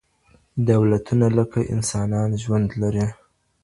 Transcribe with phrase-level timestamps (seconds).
[0.69, 3.07] دولتونه لکه انسانان ژوند لري.